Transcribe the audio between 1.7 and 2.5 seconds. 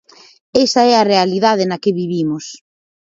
que vivimos.